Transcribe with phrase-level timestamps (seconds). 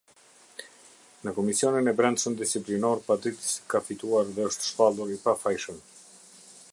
[1.27, 5.81] Në Komisionin e Brendshëm Disiplinor paditësi ka fituar dhe është shpallur i pafajshëm.